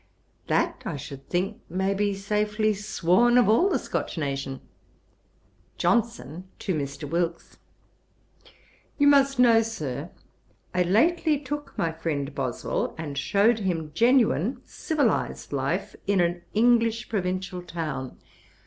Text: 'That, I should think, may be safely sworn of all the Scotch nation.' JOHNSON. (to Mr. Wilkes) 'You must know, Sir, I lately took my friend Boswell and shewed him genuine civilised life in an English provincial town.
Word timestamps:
'That, 0.47 0.81
I 0.83 0.95
should 0.95 1.29
think, 1.29 1.61
may 1.69 1.93
be 1.93 2.15
safely 2.15 2.73
sworn 2.73 3.37
of 3.37 3.47
all 3.47 3.69
the 3.69 3.77
Scotch 3.77 4.17
nation.' 4.17 4.59
JOHNSON. 5.77 6.45
(to 6.57 6.73
Mr. 6.73 7.07
Wilkes) 7.07 7.59
'You 8.97 9.05
must 9.05 9.37
know, 9.37 9.61
Sir, 9.61 10.09
I 10.73 10.81
lately 10.81 11.39
took 11.39 11.77
my 11.77 11.91
friend 11.91 12.33
Boswell 12.33 12.95
and 12.97 13.15
shewed 13.15 13.59
him 13.59 13.91
genuine 13.93 14.61
civilised 14.65 15.53
life 15.53 15.95
in 16.07 16.19
an 16.19 16.41
English 16.55 17.07
provincial 17.07 17.61
town. 17.61 18.17